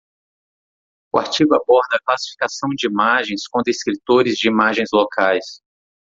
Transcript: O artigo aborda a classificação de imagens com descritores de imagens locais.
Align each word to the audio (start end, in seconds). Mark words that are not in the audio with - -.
O 1.13 1.19
artigo 1.19 1.53
aborda 1.53 1.97
a 1.97 2.03
classificação 2.03 2.69
de 2.75 2.87
imagens 2.87 3.47
com 3.47 3.61
descritores 3.61 4.33
de 4.35 4.47
imagens 4.47 4.89
locais. 4.91 5.61